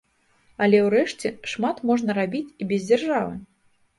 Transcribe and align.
Але 0.65 0.77
ўрэшце, 0.85 1.31
шмат 1.51 1.83
можна 1.91 2.11
рабіць 2.21 2.55
і 2.65 2.69
без 2.71 2.87
дзяржавы. 2.89 3.37